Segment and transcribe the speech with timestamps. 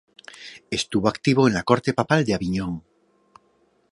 [0.77, 2.83] Estuvo activo en la corte papal de Aviñón.